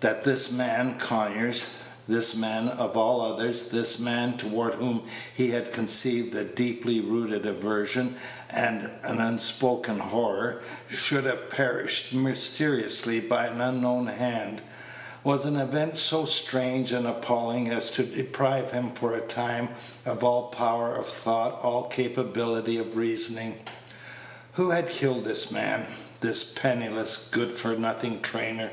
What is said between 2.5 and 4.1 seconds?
of all others, this